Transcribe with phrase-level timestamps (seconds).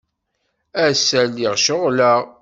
[0.85, 2.21] Ass-a, lliɣ ceɣleɣ.